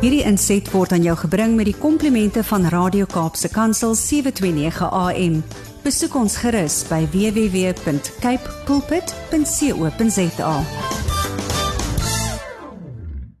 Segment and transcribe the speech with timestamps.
[0.00, 5.34] Hierdie inset word aan jou gebring met die komplimente van Radio Kaapse Kansel 729 AM.
[5.84, 10.54] Besoek ons gerus by www.cape pulpit.co.za.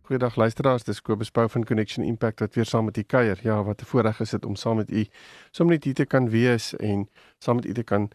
[0.04, 3.40] Goeiedag luisteraars, dis Kobus Pau van Connection Impact wat weer saam met u kuier.
[3.40, 5.06] Ja, wat 'n voorreg is dit om saam met u
[5.50, 7.08] sommer net hier te kan wees en
[7.38, 8.10] saam met u te kan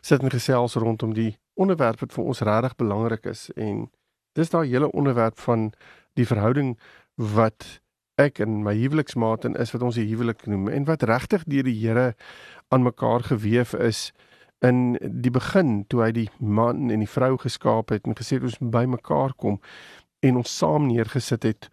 [0.00, 3.90] sit en gesels rondom die onderwerp wat vir ons regtig belangrik is en
[4.32, 5.72] dis daai hele onderwerp van
[6.14, 6.78] die verhouding
[7.16, 7.81] wat
[8.20, 11.64] ek en my huweliksmaat en is wat ons die huwelik noem en wat regtig deur
[11.64, 12.14] die Here
[12.68, 14.12] aan mekaar gewewe is
[14.62, 18.46] in die begin toe hy die man en die vrou geskaap het en gesê het
[18.46, 19.58] ons by mekaar kom
[20.22, 21.68] en ons saam neergesit het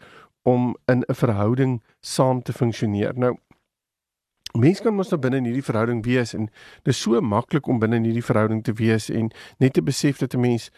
[0.47, 3.13] om in 'n verhouding saam te funksioneer.
[3.16, 3.38] Nou
[4.58, 6.45] Mense kan mos nou binne in hierdie verhouding wees en
[6.83, 9.30] dit is so maklik om binne in hierdie verhouding te wees en
[9.61, 10.71] net te besef dat 'n mens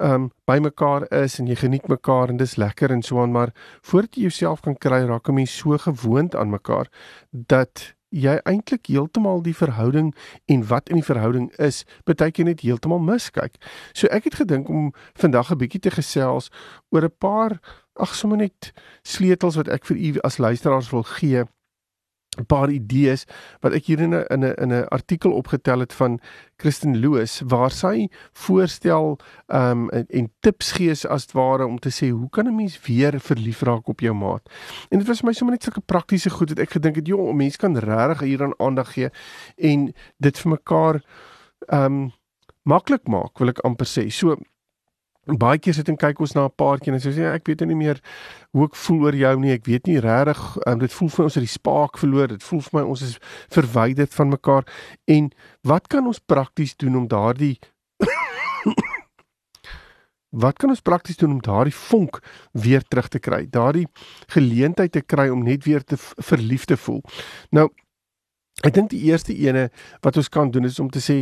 [0.00, 3.52] um, by mekaar is en jy geniet mekaar en dis lekker en so aan maar
[3.82, 6.88] voordat jy jouself kan kry raak 'n mens so gewoond aan mekaar
[7.30, 10.14] dat jy eintlik heeltemal die verhouding
[10.46, 13.56] en wat in die verhouding is baie keer net heeltemal miskyk.
[13.92, 16.50] So ek het gedink om vandag 'n bietjie te gesels
[16.90, 17.60] oor 'n paar
[17.96, 18.72] ag sommer net
[19.02, 21.44] sleutels wat ek vir u as luisteraars wil gee
[22.38, 23.26] 'n paar idees
[23.60, 26.20] wat ek hier in 'n in 'n in 'n artikel opgetel het van
[26.56, 32.10] Kristen Loos waar sy voorstel um en, en tips gee as ware om te sê
[32.10, 34.48] hoe kan 'n mens weer verlief raak op jou maat.
[34.90, 37.34] En dit was vir my sommer net sulke praktiese goed wat ek gedink het, joh,
[37.34, 39.10] mense kan regtig hieraan aandag gee
[39.56, 41.02] en dit vir mekaar
[41.72, 42.12] um
[42.62, 44.10] maklik maak, wil ek amper sê.
[44.10, 44.36] So
[45.26, 47.74] baie keer sit en kyk ons na 'n paartjie en sê ja, ek weet nie
[47.74, 48.00] meer
[48.52, 49.52] hoe ek voel oor jou nie.
[49.52, 52.28] Ek weet nie regtig um, dit voel vir ons het die spaak verloor.
[52.28, 53.18] Dit voel vir my ons is
[53.50, 54.64] verwyderd van mekaar.
[55.06, 55.30] En
[55.62, 57.58] wat kan ons prakties doen om daardie
[60.36, 62.18] Wat kan ons prakties doen om daardie vonk
[62.52, 63.46] weer terug te kry?
[63.48, 63.86] Daardie
[64.34, 67.02] geleentheid te kry om net weer te verlief te voel.
[67.50, 67.70] Nou
[68.64, 69.66] Ek dink die eerste ene
[70.00, 71.16] wat ons kan doen is om te sê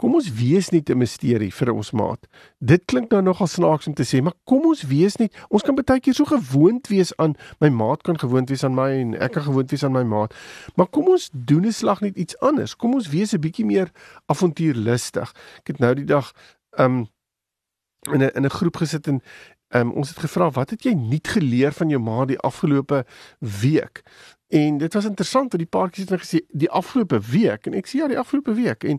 [0.00, 2.26] kom ons wees net 'n misterie vir ons maat.
[2.58, 5.32] Dit klink nou nogal snaaks om te sê, maar kom ons wees net.
[5.50, 8.90] Ons kan baie keer so gewoond wees aan my maat kan gewoond wees aan my
[8.90, 10.34] en ek kan gewoond wees aan my maat.
[10.74, 12.76] Maar kom ons doen 'n slag net iets anders.
[12.76, 13.90] Kom ons wees 'n bietjie meer
[14.26, 15.32] avontuurlustig.
[15.58, 16.32] Ek het nou die dag
[16.76, 17.08] um
[18.08, 19.22] in 'n in 'n groep gesit en
[19.74, 23.04] um ons het gevra wat het jy nuut geleer van jou ma die afgelope
[23.38, 24.02] week?
[24.50, 27.66] En dit was interessant dat die paartjies het nou gesê die afgelope week?
[27.66, 28.84] En ek sê ja die afgelope week.
[28.84, 28.98] En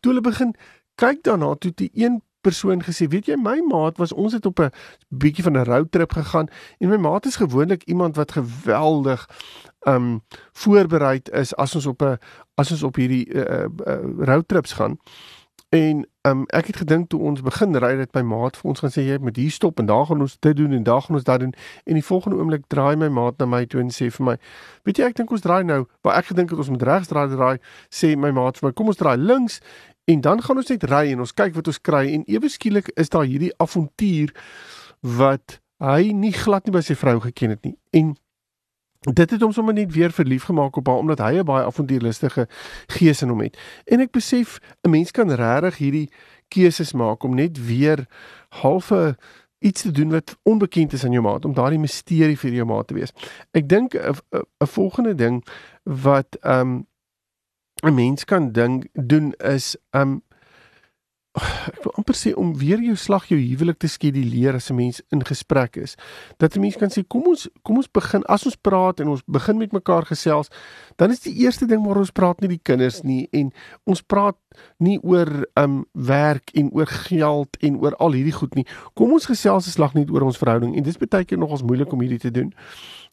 [0.00, 0.54] toe hulle begin
[1.00, 4.60] kyk daarna toe die een persoon gesê weet jy my maat was ons het op
[4.60, 4.72] 'n
[5.08, 6.48] bietjie van 'n roadtrip gegaan
[6.78, 9.28] en my maat is gewoonlik iemand wat geweldig
[9.86, 12.18] um voorbereid is as ons op 'n
[12.54, 14.98] as ons op hierdie uh, uh, roadtrips gaan
[15.70, 18.90] En um, ek het gedink toe ons begin ry dat my maat vir ons gaan
[18.90, 21.26] sê jy moet hier stop en daar gaan ons dit doen en daar gaan ons
[21.28, 21.52] dat doen.
[21.86, 24.34] En die volgende oomblik draai my maat na my toe en sê vir my
[24.88, 25.84] weet jy ek dink ons draai nou.
[26.02, 28.90] Waar ek gedink het ons moet regs draai draai sê my maat vir my kom
[28.90, 29.60] ons draai links
[30.10, 32.02] en dan gaan ons net ry en ons kyk wat ons kry.
[32.18, 34.34] En ewe skielik is daar hierdie avontuur
[35.20, 37.76] wat hy nie glad nie by sy vrou geken het nie.
[37.94, 38.16] En
[39.00, 42.48] dit het hom sommer net weer verlief gemaak op haar omdat hy 'n baie avontuurlustige
[42.86, 43.56] gees in hom het.
[43.84, 46.10] En ek besef 'n mens kan regtig hierdie
[46.48, 48.06] keuses maak om net weer
[48.48, 49.16] halfe
[49.58, 52.86] iets te doen wat onbekend is aan jou maat om daardie misterie vir jou maat
[52.86, 53.12] te wees.
[53.50, 54.14] Ek dink 'n
[54.60, 55.46] 'n volgende ding
[55.82, 56.86] wat um
[57.82, 60.22] 'n mens kan ding doen is um
[61.38, 65.00] ek wil amper sê om weer jou slag jou huwelik te skeduleer as 'n mens
[65.14, 65.94] in gesprek is.
[66.38, 69.22] Dat 'n mens kan sê kom ons kom ons begin as ons praat en ons
[69.26, 70.48] begin met mekaar gesels,
[70.96, 73.52] dan is die eerste ding waar ons praat nie die kinders nie en
[73.84, 74.36] ons praat
[74.78, 78.66] nie oor um werk en oor geld en oor al hierdie goed nie.
[78.94, 81.62] Kom ons gesels 'n slag net oor ons verhouding en dit is baie keer nogals
[81.62, 82.52] moeilik om hierdie te doen.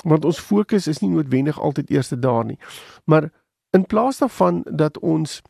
[0.04, 2.58] Want ons fokus is nie noodwendig altyd eerste daar nie.
[3.06, 3.30] Maar
[3.72, 5.42] in plaas daarvan dat ons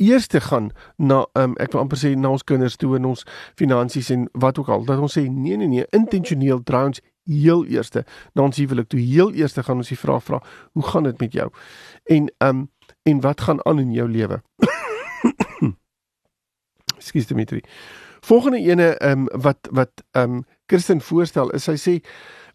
[0.00, 3.24] eers te gaan na um, ek wil amper sê na ons kinders toe en ons
[3.60, 8.04] finansies en wat ook al dat ons sê nee nee nee intentioneel trouens heel eerste
[8.34, 9.00] na ons huwelik toe.
[9.00, 10.40] Heel eerste gaan ons die vraag vra
[10.72, 11.48] hoe gaan dit met jou?
[12.04, 12.68] En um
[13.02, 14.42] en wat gaan aan in jou lewe?
[17.00, 17.62] Ekskuus Dimitri.
[18.20, 21.94] Volgende ene um wat wat um Kirsten voorstel is sy sê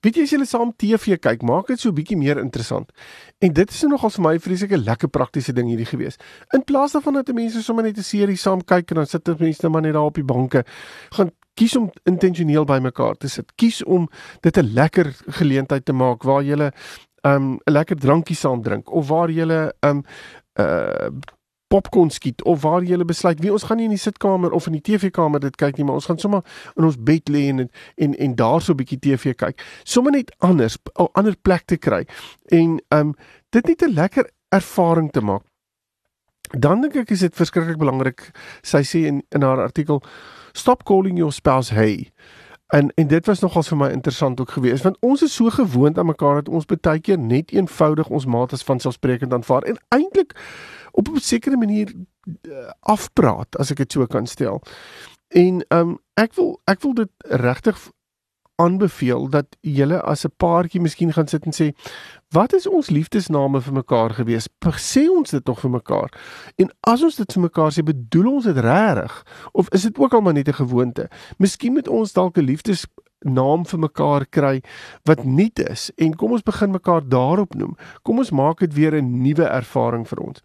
[0.02, 2.92] Weet jy as julle saam TV kyk, maak dit so bietjie meer interessant.
[3.40, 6.18] En dit is nogal vir my vreeslike lekker praktiese ding hierdie gewees.
[6.54, 9.64] In plaas daarvan dat mense sommer net 'n serie saam kyk en dan sit mense
[9.64, 10.64] net maar net daar op die banke,
[11.12, 13.56] gaan kies om intentioneel by mekaar te sit.
[13.56, 14.10] Kies om
[14.42, 16.72] dit 'n lekker geleentheid te maak waar jy 'n
[17.24, 20.04] um, 'n lekker drankie saam drink of waar jy 'n um,
[20.60, 21.10] uh
[21.68, 24.78] popcorn skiet of waar jy besluit wie ons gaan nie in die sitkamer of in
[24.78, 26.44] die TV-kamer dit kyk nie, maar ons gaan sommer
[26.78, 27.66] in ons bed lê en
[27.98, 29.62] en en daar so 'n bietjie TV kyk.
[29.84, 32.06] Sommige net anders, 'n ander plek te kry
[32.52, 33.16] en um
[33.50, 35.44] dit net 'n lekker ervaring te maak.
[36.52, 38.32] Dan dink ek is dit verskriklik belangrik.
[38.62, 40.04] Sy sê in in haar artikel
[40.54, 42.12] stop calling your spouse hey.
[42.74, 45.98] En en dit was nogals vir my interessant ook geweest want ons is so gewoond
[45.98, 49.78] aan mekaar dat ons baie keer net eenvoudig ons maat as van selfsprekend aanvaar en
[49.90, 50.34] eintlik
[50.96, 54.62] op 'n sekere manier uh, afpraat as ek dit so kan stel.
[55.28, 57.92] En ehm um, ek wil ek wil dit regtig
[58.56, 61.76] aanbeveel dat julle as 'n paartjie miskien gaan sit en sê
[62.30, 64.48] wat is ons liefdesname vir mekaar gewees?
[64.76, 66.10] Sê ons dit tog vir mekaar.
[66.56, 70.14] En as ons dit vir mekaar sê, bedoel ons dit regtig of is dit ook
[70.14, 71.10] al maar net 'n gewoonte?
[71.38, 72.46] Miskien moet ons dalk 'n
[73.26, 74.62] liefdesnaam vir mekaar kry
[75.06, 77.76] wat nuut is en kom ons begin mekaar daarop noem.
[78.04, 80.42] Kom ons maak dit weer 'n nuwe ervaring vir ons.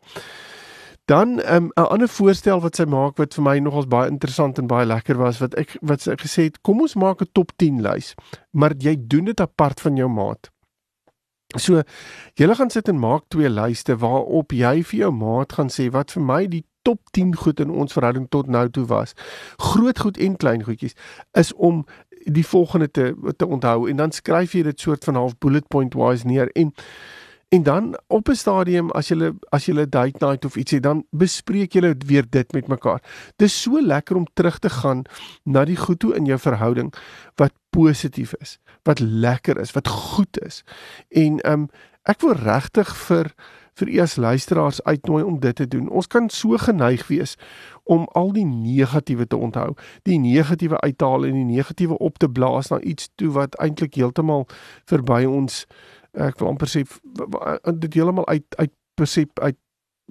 [1.06, 4.66] Dan 'n um, ander voorstel wat sy maak wat vir my nogals baie interessant en
[4.66, 7.82] baie lekker was wat ek wat sy gesê het, kom ons maak 'n top 10
[7.82, 8.14] lys,
[8.52, 10.50] maar jy doen dit apart van jou maat.
[11.58, 11.82] So
[12.34, 16.12] julle gaan sit en maak twee lyste waarop jy vir jou maat gaan sê wat
[16.12, 19.12] vir my die top 10 goed in ons verhouding tot nou toe was.
[19.58, 20.96] Groot goed en klein goedjies
[21.32, 21.84] is om
[22.24, 25.94] die volgende te te onthou en dan skryf jy dit soort van half bullet point
[25.94, 26.74] wise neer en
[27.50, 31.04] En dan op 'n stadium as jy as jy 'n date night of ietsie dan
[31.10, 33.02] bespreek julle weer dit met mekaar.
[33.36, 35.02] Dis so lekker om terug te gaan
[35.44, 36.94] na die goed toe in jou verhouding
[37.34, 40.64] wat positief is, wat lekker is, wat goed is.
[41.08, 41.68] En um
[42.02, 43.34] ek wil regtig vir
[43.74, 45.88] vir u as luisteraars uitnooi om dit te doen.
[45.88, 47.36] Ons kan so geneig wees
[47.90, 49.74] om al die negatiewe te onthou,
[50.06, 53.58] die negatiewe uit te haal en die negatiewe op te blaas na iets toe wat
[53.58, 54.46] eintlik heeltemal
[54.90, 55.64] verby ons
[56.12, 59.58] ek wil amper sê dit heeltemal uit uit persep uit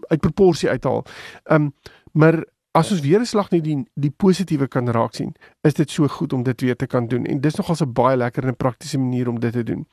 [0.07, 1.03] uit proporsie uithaal.
[1.43, 1.73] Ehm um,
[2.11, 5.89] maar as ons weer 'n slag net die die positiewe kan raak sien, is dit
[5.91, 8.55] so goed om dit weer te kan doen en dis nogals 'n baie lekker en
[8.55, 9.87] praktiese manier om dit te doen.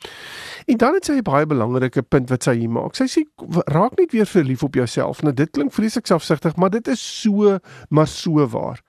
[0.66, 2.94] En dan het sy 'n baie belangrike punt wat sy hier maak.
[2.94, 3.22] Sy sê
[3.70, 5.22] raak net weer verlief op jouself.
[5.22, 7.58] Nou dit klink vreeslik selfsugtig, maar dit is so
[7.88, 8.82] maar so waar.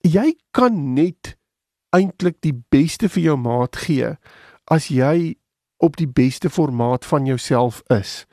[0.00, 1.38] Jy kan net
[1.90, 4.16] eintlik die beste vir jou maat gee
[4.64, 5.36] as jy
[5.76, 8.26] op die beste formaat van jouself is.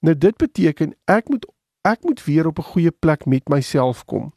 [0.00, 1.46] Nou dit beteken ek moet
[1.82, 4.32] ek moet weer op 'n goeie plek met myself kom.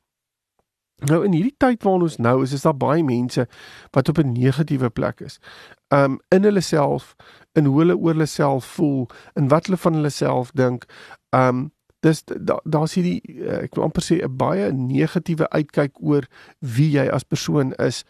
[1.03, 3.47] Nou in hierdie tyd waarin ons nou is, is daar baie mense
[3.91, 5.39] wat op 'n negatiewe plek is.
[5.87, 7.15] Um in hulle self,
[7.53, 10.85] in hoe hulle oor hulle self voel, in wat hulle van hulle self dink.
[11.29, 16.23] Um dis daar's da hierdie eh, ek wil amper sê 'n baie negatiewe uitkyk oor
[16.59, 18.03] wie jy as persoon is.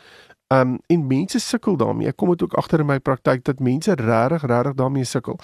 [0.47, 2.07] Um en mense sukkel daarmee.
[2.07, 5.39] Ek kom dit ook agter in my praktyk dat mense regtig regtig daarmee sukkel.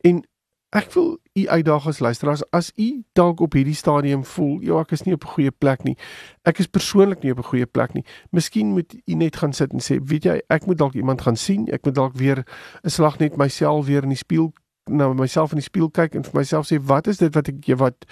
[0.00, 0.24] En
[0.70, 4.92] ek wil u uitdaag as luisteraars as u dalk op hierdie stadium voel, ja, ek
[4.94, 5.96] is nie op 'n goeie plek nie.
[6.44, 8.04] Ek is persoonlik nie op 'n goeie plek nie.
[8.30, 11.36] Miskien moet u net gaan sit en sê, weet jy, ek moet dalk iemand gaan
[11.36, 11.68] sien.
[11.68, 12.44] Ek moet dalk weer
[12.84, 14.52] 'n slag net myself weer in die spieël
[14.90, 17.66] na myself in die spieël kyk en vir myself sê wat is dit wat ek
[17.80, 18.06] wat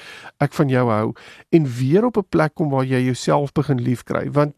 [0.44, 1.12] ek van jou hou
[1.50, 4.54] en weer op 'n plek kom waar jy jouself begin liefkry want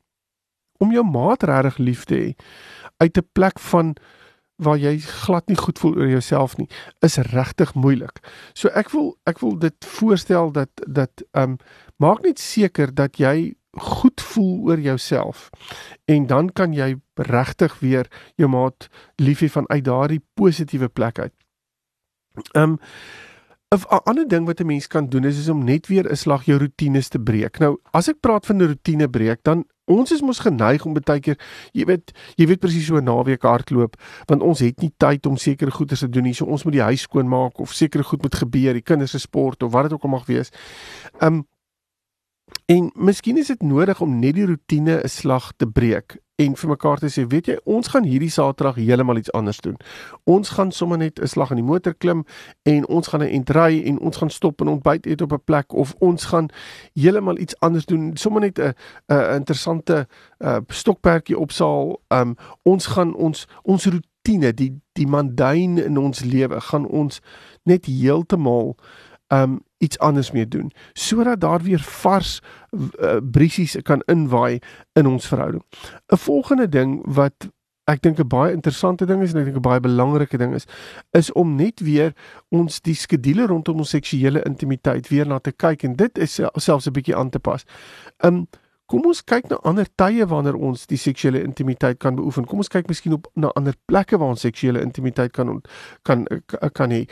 [0.78, 2.34] om jou maat regtig lief te hê
[2.98, 3.94] uit 'n plek van
[4.60, 6.68] waar jy glad nie goed voel oor jouself nie
[7.06, 8.20] is regtig moeilik.
[8.54, 11.56] So ek wil ek wil dit voorstel dat dat ehm um,
[12.00, 15.50] maak net seker dat jy goed voel oor jouself
[16.04, 21.34] en dan kan jy regtig weer jou maat lief hê vanuit daardie positiewe plek uit.
[22.54, 22.78] Ehm um,
[23.70, 26.44] 'n ander ding wat 'n mens kan doen is, is om net weer 'n slag
[26.44, 27.58] jou rotines te breek.
[27.58, 31.20] Nou, as ek praat van 'n rotine breek, dan ons is mos geneig om baie
[31.20, 31.38] keer,
[31.76, 35.36] jy weet, jy weet presies so 'n naweek hardloop, want ons het nie tyd om
[35.36, 36.34] sekere goeie te doen nie.
[36.34, 39.18] So ons moet die huis skoon maak of sekere goed moet gebeur, die kinders se
[39.18, 40.50] sport of wat dit ook al mag wees.
[41.20, 41.46] Um
[42.70, 46.68] en miskien is dit nodig om net die rotine 'n slag te breek en vir
[46.68, 49.76] mekaar te sê, weet jy, ons gaan hierdie Saterdag heeltemal iets anders doen.
[50.24, 52.24] Ons gaan sommer net 'n slag in die motor klim
[52.62, 55.72] en ons gaan 'n entry en ons gaan stop en ontbyt eet op 'n plek
[55.72, 56.48] of ons gaan
[56.94, 58.16] heeltemal iets anders doen.
[58.16, 58.74] Sommer net 'n
[59.08, 60.06] 'n interessante
[60.38, 62.00] uh, stokperdjie opsaal.
[62.08, 67.20] Um ons gaan ons ons rotine, die die mundane in ons lewe gaan ons
[67.64, 68.76] net heeltemal
[69.32, 74.58] um iets anders mee doen sodat daar weer vars uh, briesies kan inwaai
[74.92, 75.64] in ons verhouding.
[76.12, 77.48] 'n Volgende ding wat
[77.84, 80.66] ek dink 'n baie interessante ding is en ek dink 'n baie belangrike ding is
[81.10, 82.12] is om net weer
[82.48, 86.86] ons die skedule rondom ons seksuele intimiteit weer na te kyk en dit is selfs
[86.86, 87.64] 'n bietjie aan te pas.
[88.24, 88.46] Um
[88.90, 92.46] Kom ons kyk na ander tye wanneer ons die seksuele intimiteit kan beoefen.
[92.50, 95.60] Kom ons kyk miskien op na ander plekke waar ons seksuele intimiteit kan
[96.02, 96.26] kan
[96.74, 97.04] kan hê.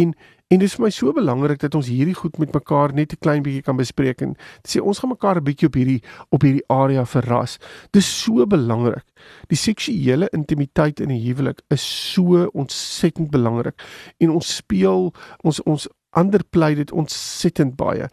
[0.00, 0.14] En
[0.46, 3.18] En dit is vir my so belangrik dat ons hierdie goed met mekaar net 'n
[3.18, 6.62] klein bietjie kan bespreek en sê ons gaan mekaar 'n bietjie op hierdie op hierdie
[6.68, 7.58] area verras.
[7.90, 9.04] Dis so belangrik.
[9.48, 13.74] Die seksuele intimiteit in 'n huwelik is so ontsettend belangrik
[14.20, 15.12] en ons speel
[15.42, 18.08] ons ons ander pleit dit ontsettend baie.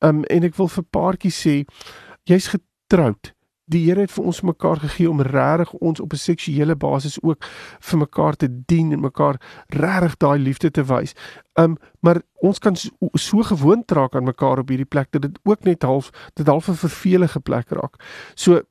[0.00, 1.64] Um en ek wil vir paartjies sê
[2.24, 3.32] jy's getroud
[3.68, 7.44] die Here het vir ons mekaar gegee om regtig ons op 'n seksuele basis ook
[7.80, 11.14] vir mekaar te dien en mekaar regtig daai liefde te wys.
[11.54, 15.38] Um maar ons kan so, so gewoond raak aan mekaar op hierdie plek dat dit
[15.42, 17.94] ook net half dit half 'n vervelige plek raak.
[18.34, 18.62] So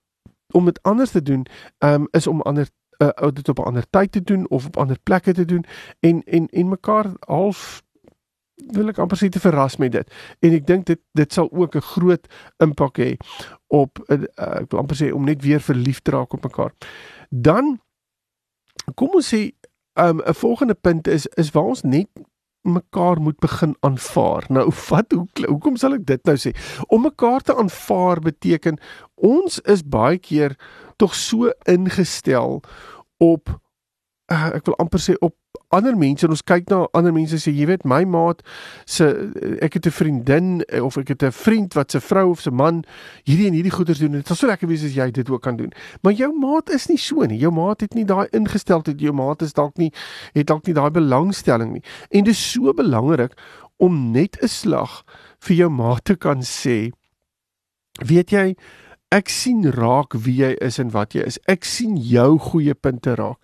[0.51, 1.45] om dit anders te doen,
[1.79, 4.97] um is om ander uh, dit op 'n ander tyd te doen of op ander
[5.03, 5.65] plekke te doen
[5.99, 7.83] en en en mekaar half
[8.73, 10.13] wil ek amper sê te verras met dit.
[10.41, 12.27] En ek dink dit dit sal ook 'n groot
[12.63, 13.17] impak hê
[13.67, 14.23] op uh,
[14.61, 16.73] ek wil amper sê om net weer verlief te raak op mekaar.
[17.29, 17.79] Dan
[18.95, 19.51] kom ons sê
[19.93, 22.09] um, 'n um, volgende punt is is waar ons net
[22.61, 24.45] mekaar moet begin aanvaar.
[24.49, 26.51] Nou wat hoe hoekom sal ek dit nou sê?
[26.87, 28.79] Om mekaar te aanvaar beteken
[29.15, 30.57] ons is baie keer
[30.97, 32.61] tog so ingestel
[33.17, 33.49] op
[34.31, 35.35] uh, ek wil amper sê op
[35.75, 38.43] ander mense en ons kyk na ander mense sê jy weet my maat
[38.87, 39.07] se
[39.63, 42.51] ek het 'n vriendin eh, of ek het 'n vriend wat se vrou of se
[42.51, 42.83] man
[43.25, 44.11] hierdie en hierdie goeders doen.
[44.11, 45.73] Dit sal so lekker wees as jy dit ook kan doen.
[46.01, 47.39] Maar jou maat is nie so nie.
[47.39, 49.91] Jou maat het nie daai ingesteldheid jou maat is dalk nie
[50.33, 51.83] het dalk nie daai belangstelling nie.
[52.11, 53.33] En dit is so belangrik
[53.77, 55.03] om net 'n slag
[55.39, 56.91] vir jou maat te kan sê
[58.05, 58.55] weet jy
[59.07, 61.37] Ek sien raak wie jy is en wat jy is.
[61.47, 63.39] Ek sien jou goeie punte raak.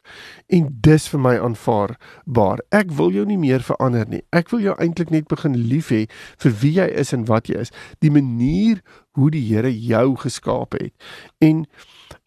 [0.51, 2.59] En dis vir my aanvaarbaar.
[2.75, 4.19] Ek wil jou nie meer verander nie.
[4.35, 6.01] Ek wil jou eintlik net begin lief hê
[6.43, 7.71] vir wie jy is en wat jy is.
[8.03, 8.83] Die manier
[9.15, 10.91] hoe die Here jou geskaap het.
[11.39, 11.63] En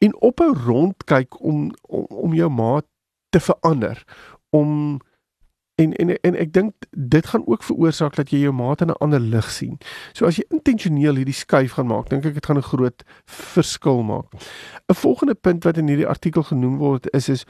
[0.00, 2.88] en ophou rondkyk om om, om jou maat
[3.36, 4.00] te verander
[4.56, 4.96] om
[5.76, 9.00] En en en ek dink dit gaan ook veroorsaak dat jy jou maat in 'n
[9.04, 9.78] ander lig sien.
[10.12, 14.02] So as jy intentioneel hierdie skuif gaan maak, dink ek dit gaan 'n groot verskil
[14.02, 14.32] maak.
[14.88, 17.44] 'n Volgende punt wat in hierdie artikel genoem word is is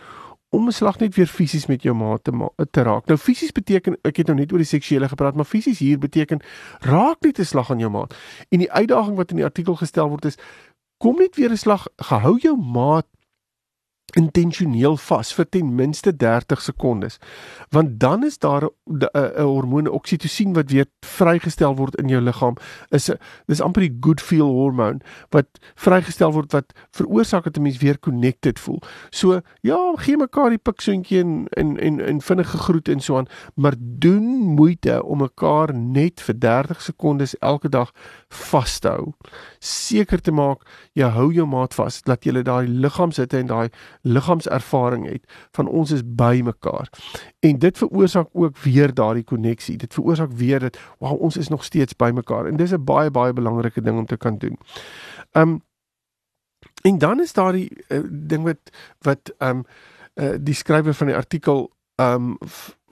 [0.51, 2.33] om 'n slag net weer fisies met jou maat te,
[2.71, 3.07] te raak.
[3.07, 6.41] Nou fisies beteken ek het nou net oor die seksuele gepraat, maar fisies hier beteken
[6.81, 8.15] raak net 'n slag aan jou maat.
[8.49, 10.37] En die uitdaging wat in die artikel gestel word is
[10.99, 13.07] kom net weer 'n slag, gehou jou maat
[14.17, 17.19] intentioneel vas vir ten minste 30 sekondes.
[17.75, 22.57] Want dan is daar 'n hormoon oksitosien wat weer vrygestel word in jou liggaam.
[22.91, 27.63] Is 'n dis amper die good feel hormoon wat vrygestel word wat veroorsaak dat 'n
[27.63, 28.81] mens weer connected voel.
[29.11, 33.27] So ja, gee mekaar die piksoentjie en en en, en vinnige groet en so aan,
[33.55, 37.93] maar doen moeite om mekaar net vir 30 sekondes elke dag
[38.29, 39.13] vas te hou.
[39.59, 43.69] Seker te maak jy hou jou maat vas dat jy daai liggaamsitte en daai
[44.07, 46.91] liggaamservaring het van ons is by mekaar.
[47.39, 49.77] En dit veroorsaak ook weer daardie koneksie.
[49.77, 53.11] Dit veroorsaak weer dat wow, ons is nog steeds by mekaar en dis 'n baie
[53.11, 54.59] baie belangrike ding om te kan doen.
[55.33, 55.63] Um
[56.83, 59.65] en dan is daar die uh, ding wat wat um
[60.15, 62.39] uh, die skrywer van die artikel um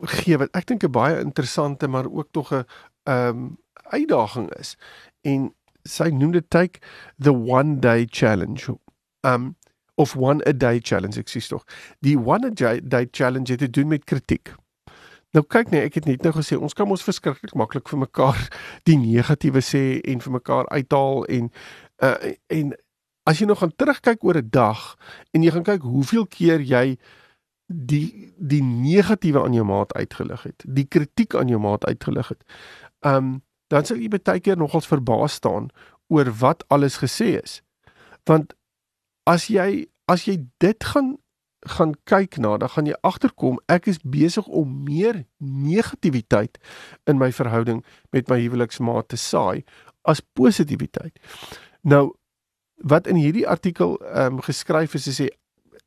[0.01, 2.65] gee wat ek dink 'n baie interessante maar ook tog 'n
[3.05, 4.77] um uitdaging is.
[5.21, 6.79] En sy noem dit take
[7.19, 8.79] the one day challenge.
[9.21, 9.57] Um
[9.95, 11.65] of one a day challenge ek sies tog.
[12.01, 14.55] Die one a day challenge het te doen met kritiek.
[15.35, 18.39] Nou kyk nee, ek het net nou gesê ons kan ons verskriklik maklik vir mekaar
[18.89, 21.51] die negatiewe sê en vir mekaar uithaal en
[22.07, 22.75] uh, en
[23.27, 24.95] as jy nog gaan terugkyk oor 'n dag
[25.33, 26.99] en jy gaan kyk hoeveel keer jy
[27.67, 32.43] die die negatiewe aan jou maat uitgelig het, die kritiek aan jou maat uitgelig het.
[33.01, 35.71] Um dan sal jy baie keer nogals verbaas staan
[36.13, 37.63] oor wat alles gesê is.
[38.29, 38.55] Want
[39.27, 41.17] as jy as jy dit gaan
[41.65, 46.59] gaan kyk na, dan gaan jy agterkom ek is besig om meer negativiteit
[47.09, 47.81] in my verhouding
[48.13, 49.65] met my huweliksmaat te saai
[50.05, 51.17] as positiwiteit.
[51.89, 52.13] Nou
[52.85, 55.31] wat in hierdie artikel ehm um, geskryf is, is sê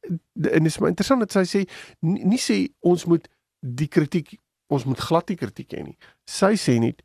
[0.07, 1.63] en dit is maar interessant dat sy sê
[2.01, 3.27] nie, nie sê ons moet
[3.59, 4.37] die kritiek
[4.73, 5.97] ons moet glad die kritiek hê nie.
[6.27, 7.03] Sy sê net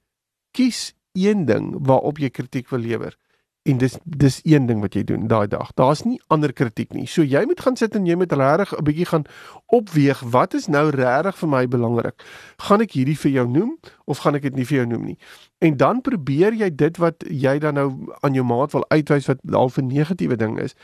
[0.57, 3.17] kies een ding waarop jy kritiek wil lewer
[3.63, 5.71] en dis dis een ding wat jy doen daai dag.
[5.79, 7.07] Daar's nie ander kritiek nie.
[7.07, 9.25] So jy moet gaan sit en jy moet regtig 'n bietjie gaan
[9.67, 12.25] opweeg wat is nou regtig vir my belangrik.
[12.59, 15.19] Gaan ek hierdie vir jou noem of gaan ek dit nie vir jou noem nie?
[15.61, 19.39] En dan probeer jy dit wat jy dan nou aan jou maat wil uitwys wat
[19.51, 20.75] half 'n negatiewe ding is,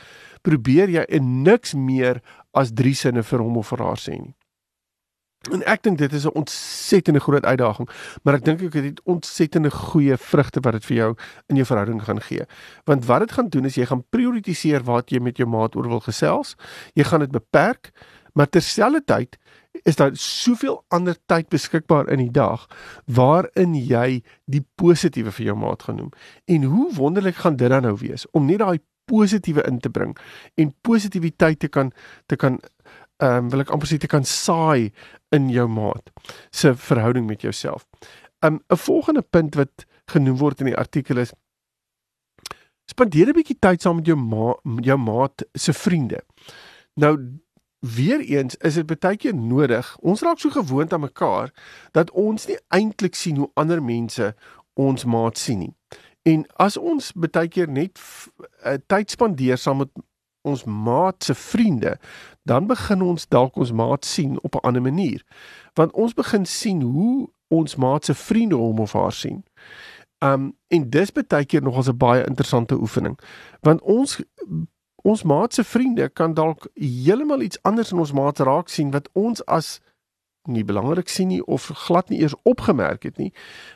[0.41, 2.21] probeer jy en niks meer
[2.53, 4.35] as drie sinne vir hom of vir haar sê nie.
[5.51, 7.89] En ek dink dit is 'n ontsettende groot uitdaging,
[8.23, 11.15] maar ek dink ook dit het ontsettende goeie vrugte wat dit vir jou
[11.47, 12.43] in jou verhouding gaan gee.
[12.83, 15.87] Want wat dit gaan doen is jy gaan prioritiseer wat jy met jou maat oor
[15.87, 16.55] wil gesels.
[16.93, 17.91] Jy gaan dit beperk
[18.33, 19.37] Maar terselfdertyd
[19.83, 22.67] is daar soveel ander tyd beskikbaar in die dag
[23.05, 26.13] waarin jy die positiewe vir jou maat gaan noem.
[26.45, 28.79] En hoe wonderlik gaan dit dan nou wees om net daai
[29.09, 30.17] positiewe in te bring
[30.55, 31.91] en positiwiteit te kan
[32.25, 32.59] te kan
[33.19, 34.91] ehm um, wil ek amper sê te kan saai
[35.35, 36.09] in jou maat
[36.51, 37.85] se verhouding met jouself.
[38.39, 41.33] Um, 'n volgende punt wat genoem word in die artikel is
[42.89, 46.19] spandeer 'n bietjie tyd saam met jou ma jou maat se vriende.
[46.95, 47.17] Nou
[47.79, 49.97] weer eens is dit baie keer nodig.
[49.99, 51.53] Ons raak so gewoond aan mekaar
[51.91, 54.35] dat ons nie eintlik sien hoe ander mense
[54.73, 55.73] ons maat sien nie.
[56.23, 57.99] En as ons baie keer net
[58.65, 59.91] uh, tyd spandeer saam met
[60.49, 61.97] ons maat se vriende,
[62.43, 65.23] dan begin ons dalk ons maat sien op 'n ander manier.
[65.73, 69.43] Want ons begin sien hoe ons maat se vriende hom of haar sien.
[70.19, 73.19] Um en dis baie keer nog as 'n baie interessante oefening.
[73.61, 74.21] Want ons
[75.01, 79.09] ons maat se vriende kan dalk heeltemal iets anders in ons maat raak sien wat
[79.13, 79.79] ons as
[80.43, 83.33] nie belangrik sien nie of glad nie eers opgemerk het nie.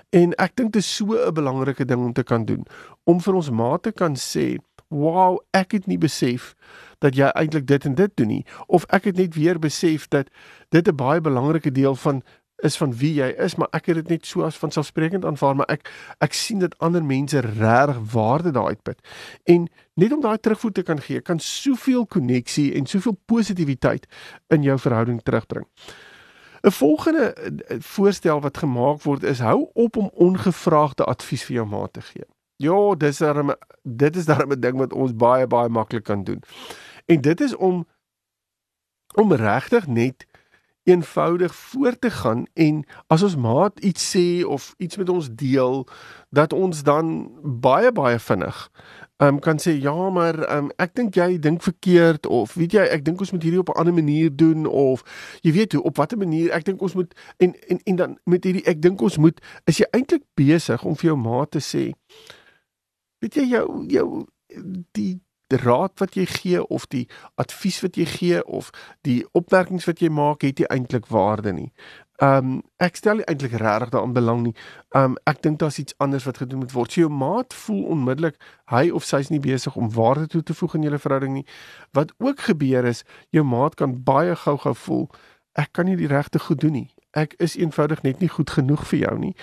[0.10, 2.66] En ek dink dit is so 'n belangrike ding om te kan doen
[3.04, 4.58] om vir ons maat te kan sê,
[4.94, 6.54] "Wow, ek het nie besef
[7.00, 10.30] dat jy eintlik dit en dit doen nie." Of ek het net weer besef dat
[10.70, 12.24] dit 'n baie belangrike deel van
[12.64, 15.72] is van wie jy is, maar ek het dit net so as vanselfsprekend aanvaar, maar
[15.74, 15.90] ek
[16.24, 19.02] ek sien dat ander mense regtig waarde daai uitput.
[19.44, 19.68] En
[20.00, 24.08] net om daai terugvoer te kan gee, kan soveel koneksie en soveel positiwiteit
[24.48, 25.68] in jou verhouding terugbring.
[26.64, 31.68] 'n Volgende eh, voorstel wat gemaak word is hou op om ongevraagde advies vir jou
[31.68, 32.24] maat te gee.
[32.64, 33.52] Ja, dis darem
[33.84, 36.42] dit is darem 'n ding wat ons baie baie maklik kan doen.
[37.06, 37.86] En dit is om
[39.16, 40.26] om regtig net
[40.84, 45.88] eenvoudig voort te gaan en as ons maat iets sê of iets met ons deel
[46.30, 48.72] dat ons dan baie baie vinnig
[49.18, 53.06] um, kan sê ja maar um, ek dink jy dink verkeerd of weet jy ek
[53.08, 55.04] dink ons moet hierdie op 'n ander manier doen of
[55.42, 58.44] jy weet hoe op watter manier ek dink ons moet en en en dan met
[58.44, 61.96] hierdie ek dink ons moet is jy eintlik besig om vir jou maat te sê
[63.24, 64.08] weet jy jou jou
[64.98, 65.22] die
[65.58, 67.04] raad wat jy gee of die
[67.42, 68.72] advies wat jy gee of
[69.06, 71.70] die opmerkings wat jy maak het nie eintlik waarde nie.
[72.22, 74.56] Um ek stel nie eintlik regtig daaraan belang nie.
[74.98, 76.92] Um ek dink daar's iets anders wat gedoen moet word.
[76.92, 78.40] So jou maat voel onmiddellik
[78.72, 81.46] hy of sy is nie besig om waarde toe te voeg in julle verhouding nie.
[81.94, 85.08] Wat ook gebeur is jou maat kan baie gou-gou voel
[85.54, 86.90] ek kan nie die regte goed doen nie.
[87.14, 89.36] Ek is eenvoudig net nie goed genoeg vir jou nie.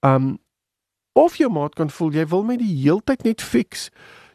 [0.00, 0.38] Um
[1.18, 3.88] of jou maat kan voel jy wil my die heeltyd net fix.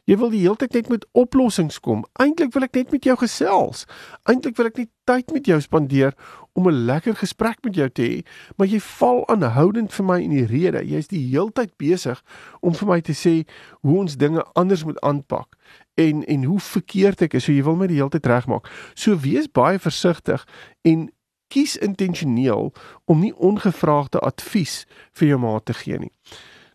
[0.04, 2.02] Jy wil die hele tyd net met oplossings kom.
[2.20, 3.86] Eintlik wil ek net met jou gesels.
[4.28, 6.12] Eintlik wil ek net tyd met jou spandeer
[6.60, 8.26] om 'n lekker gesprek met jou te hê,
[8.58, 10.84] maar jy val aanhoudend vir my in die rede.
[10.84, 12.22] Jy's die hele tyd besig
[12.62, 13.48] om vir my te sê
[13.82, 15.56] hoe ons dinge anders moet aanpak
[15.96, 17.44] en en hoe verkeerd ek is.
[17.44, 18.68] So jy wil my die hele tyd regmaak.
[18.96, 20.46] So wees baie versigtig
[20.84, 21.10] en
[21.48, 22.74] kies intentioneel
[23.06, 26.12] om nie ongevraagde advies vir jou maat te gee nie.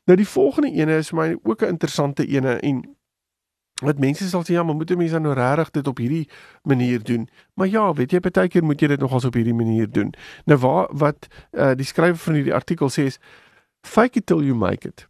[0.08, 2.96] Nou die volgende ene is my ook 'n interessante ene en
[3.82, 6.28] wat mense sal sê ja, maar moet 'n mens dan nou regtig dit op hierdie
[6.62, 7.28] manier doen?
[7.54, 10.14] Maar ja, weet jy, baie keer moet jy dit nogals op hierdie manier doen.
[10.44, 13.18] Nou waar wat uh, die skrywer van hierdie artikel sê is
[13.80, 15.08] fake it till you make it.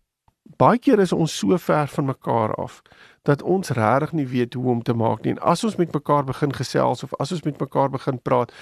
[0.57, 2.83] Baie keer is ons so ver van mekaar af
[3.23, 5.33] dat ons regtig nie weet hoe om te maak nie.
[5.33, 8.53] En as ons met mekaar begin gesels of as ons met mekaar begin praat,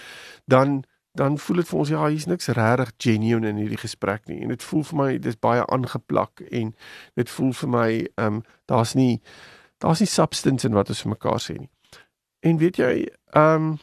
[0.44, 0.84] dan
[1.16, 4.42] dan voel dit vir ons ja, hier's niks regtig genuine in hierdie gesprek nie.
[4.44, 6.74] En dit voel vir my dis baie aangeplak en
[7.16, 9.20] dit voel vir my ehm um, daar's nie
[9.84, 11.70] daar's nie substance in wat ons vir mekaar sê nie.
[12.40, 12.92] En weet jy,
[13.34, 13.76] ehm um,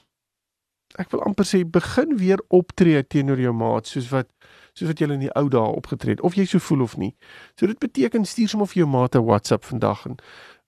[1.02, 4.30] ek wil amper sê begin weer optree teenoor jou maat soos wat
[4.78, 7.16] soos wat jy in die ou dae opgetree het of jy so voel of nie.
[7.58, 10.18] So dit beteken stuur sommer vir jou maat 'n WhatsApp vandag en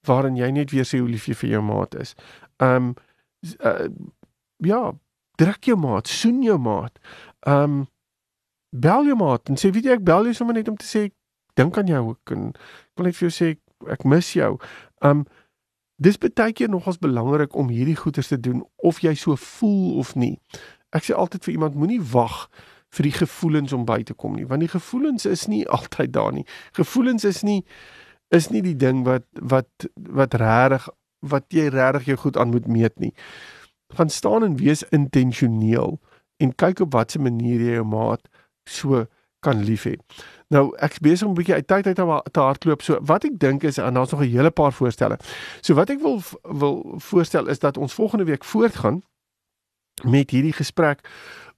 [0.06, 2.16] waarin jy net weer sê hoe lief jy vir jou maat is.
[2.58, 2.96] Ehm um,
[3.62, 3.90] uh,
[4.58, 4.94] ja,
[5.40, 7.00] druk jou maat, soen jou maat.
[7.48, 7.84] Ehm um,
[8.76, 11.08] bel jou maat en sê weet jy ek bel jou sommer net om te sê
[11.56, 13.52] dink aan jou ook en ek wil net vir jou sê
[13.92, 14.56] ek mis jou.
[15.06, 15.26] Um
[15.96, 20.16] dis baie keer nogals belangrik om hierdie goeders te doen of jy so voel of
[20.20, 20.36] nie.
[20.96, 22.50] Ek sê altyd vir iemand moenie wag
[22.96, 26.34] vir die gevoelens om by te kom nie, want die gevoelens is nie altyd daar
[26.36, 26.46] nie.
[26.76, 27.62] Gevoelens is nie
[28.34, 30.90] is nie die ding wat wat wat regtig
[31.26, 33.14] wat jy regtig jou goed aan moet meet nie.
[33.96, 36.00] Gaan staan en wees intentioneel
[36.38, 38.28] en kyk op watter manier jy jou maat
[38.70, 39.06] so
[39.46, 39.96] kan lief hê.
[40.54, 41.96] Nou ek's besig om 'n bietjie uit tyd uit
[42.32, 42.82] te hardloop.
[42.82, 45.18] So wat ek dink is en daar's nog 'n hele paar voorstelle.
[45.62, 49.02] So wat ek wil wil voorstel is dat ons volgende week voortgaan
[50.04, 51.00] met hierdie gesprek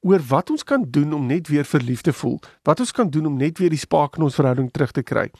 [0.01, 2.39] oor wat ons kan doen om net weer verlief te voel.
[2.63, 5.31] Wat ons kan doen om net weer die spark in ons verhouding terug te kry.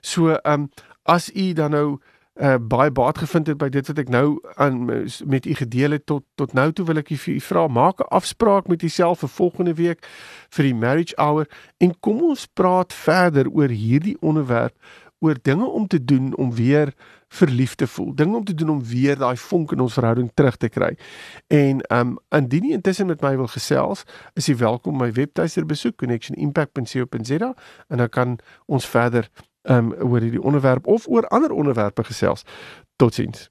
[0.00, 0.70] So ehm um,
[1.02, 2.00] as u dan nou
[2.36, 4.26] uh baie baat gevind het by dit wat ek nou
[4.60, 4.84] aan
[5.24, 8.68] met u gedeel het tot tot nou toe wil ek u vra maak 'n afspraak
[8.68, 10.06] met jouself vir volgende week
[10.50, 11.46] vir die marriage hour
[11.78, 14.76] en kom ons praat verder oor hierdie onderwerp
[15.18, 16.92] oor dinge om te doen om weer
[17.28, 18.14] verlief te voel.
[18.14, 20.92] Dinge om te doen om weer daai vonk in ons verhouding terug te kry.
[21.46, 25.96] En um indien jy intussen met my wil gesels, is jy welkom my webtuiste besoek
[26.02, 27.52] connectionimpact.co.za
[27.88, 29.30] en dan kan ons verder
[29.68, 32.42] um oor hierdie onderwerp of oor ander onderwerpe gesels.
[32.96, 33.50] Totsiens.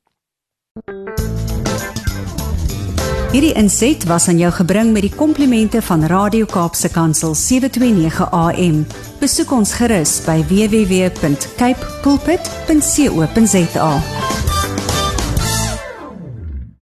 [3.36, 8.86] Hierdie inset was aan jou gebring met die komplimente van Radio Kaapse Kansel 729 AM.
[9.20, 13.92] Besoek ons gerus by www.cape pulpit.co.za.